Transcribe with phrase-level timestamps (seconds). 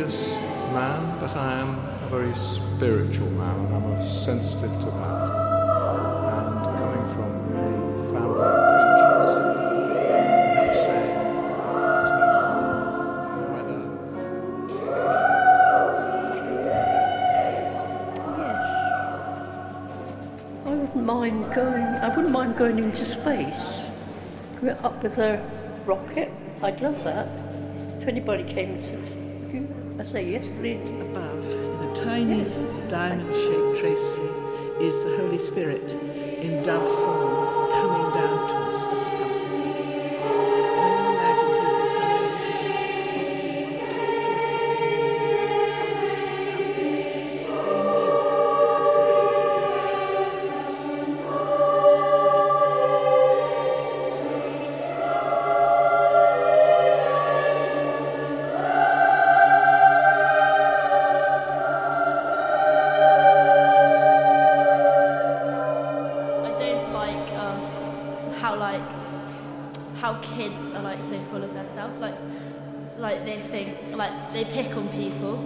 [0.00, 0.34] religious
[0.72, 5.30] man, but I am a very spiritual man, and I'm sensitive to that.
[6.32, 7.68] And coming from a
[8.08, 9.30] family of preachers,
[9.84, 10.00] we
[10.56, 11.20] have a saying
[11.52, 12.08] that
[13.52, 13.82] whether
[18.38, 18.64] Yes.
[20.64, 21.84] I wouldn't mind going.
[21.84, 23.88] I wouldn't mind going into space.
[24.82, 25.42] Up with a
[25.84, 26.30] rocket.
[26.62, 27.28] I'd love that.
[28.00, 29.19] If anybody came and
[30.04, 30.90] say yes, please.
[30.90, 32.44] Above, in a tiny
[32.88, 34.30] diamond-shaped tracery,
[34.80, 35.82] is the Holy Spirit
[36.42, 37.69] in dove form
[70.00, 71.98] how kids are like so full of themselves.
[72.00, 72.14] Like
[72.98, 75.36] like they think like they pick on people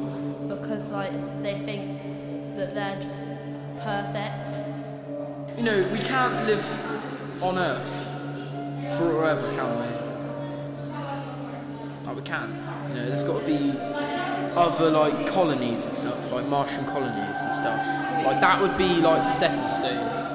[0.49, 3.31] because like they think that they're just
[3.81, 4.61] perfect.
[5.57, 6.65] You know, we can't live
[7.43, 8.11] on Earth
[8.97, 9.87] forever, can we?
[12.07, 12.49] Like we can.
[12.89, 13.79] You know, there's got to be
[14.57, 17.79] other like colonies and stuff, like Martian colonies and stuff.
[18.25, 20.34] Like that would be like the stepping stone.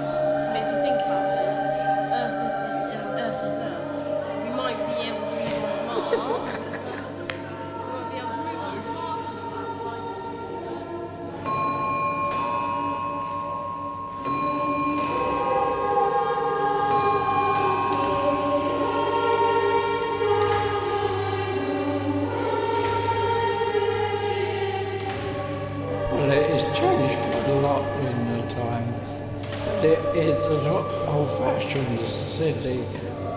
[30.10, 32.80] It is a lot old-fashioned city.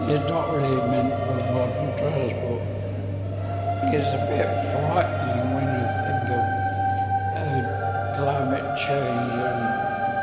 [0.09, 2.63] It's not really meant for modern transport.
[3.93, 6.45] It's a bit frightening when you think of
[7.37, 9.63] uh, climate change and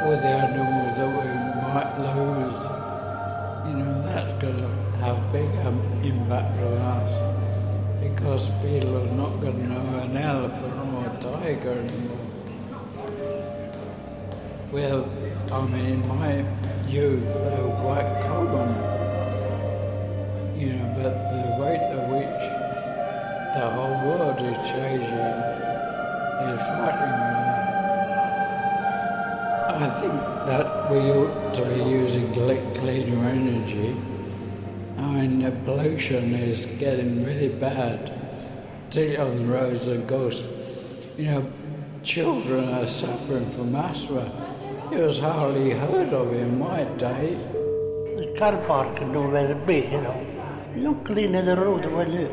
[0.04, 1.28] all the animals that we
[1.70, 2.62] might lose.
[3.70, 7.14] You know, that's going to have big um, impact on us
[8.02, 12.30] because people are not going to know an elephant or a tiger anymore.
[14.72, 15.10] Well,
[15.52, 16.46] I mean, my
[16.88, 18.70] youth, were quite common.
[20.60, 22.40] You know, but the rate at which
[23.56, 25.10] the whole world is changing
[26.46, 27.30] is frightening.
[29.74, 30.14] I think
[30.46, 33.96] that we ought to be using cleaner energy.
[35.00, 38.14] I mean, the pollution is getting really bad,
[38.86, 40.44] particularly on the roads, of course.
[41.18, 41.52] You know,
[42.10, 44.24] children are suffering from asthma.
[44.92, 47.38] It was hardly heard of in my day.
[48.22, 50.20] The car park nowhere big, you know.
[50.76, 52.12] Not cleaning the road well.
[52.22, 52.32] you-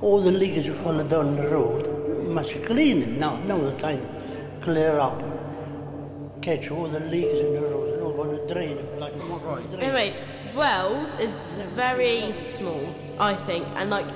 [0.00, 1.82] All the leaks fall down the road.
[2.36, 3.32] Must clean it now.
[3.50, 4.02] Now the time
[4.66, 5.18] clear up.
[6.40, 9.82] Catch all the leaks in the road and all going to drain it like drain.
[9.86, 10.08] Anyway,
[10.60, 11.32] Wells is
[11.84, 12.84] very small,
[13.18, 14.06] I think, and like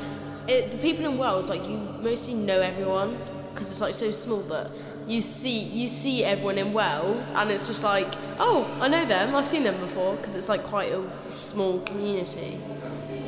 [0.47, 1.79] it, the people in Wells, like you
[2.09, 3.19] mostly know everyone
[3.53, 4.71] because it's like so small that
[5.07, 8.07] you see you see everyone in Wells, and it's just like,
[8.39, 12.59] oh, I know them, I've seen them before because it's like quite a small community.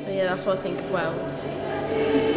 [0.04, 2.33] But yeah, that's what I think of Wells.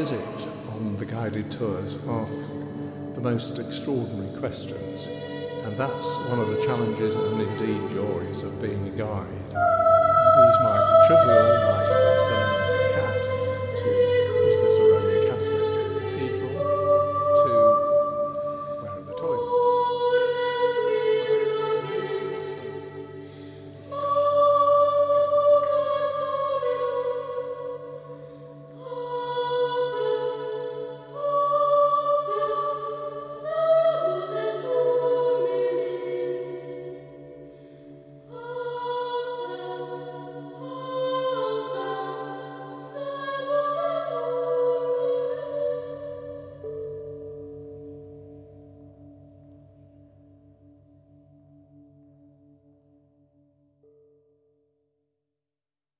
[0.00, 2.54] Visit on the guided tours, ask
[3.12, 5.06] the most extraordinary questions.
[5.64, 9.48] And that's one of the challenges and indeed joys of being a guide.
[9.50, 11.59] These might be trivial,